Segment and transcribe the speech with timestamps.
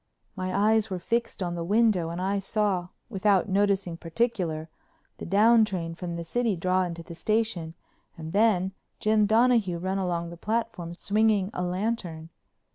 [0.35, 4.67] My eyes were fixed on the window and I saw, without noticing particular,
[5.19, 7.75] the down train from the city draw into the station,
[8.17, 12.29] and then Jim Donahue run along the platform swinging a lantern.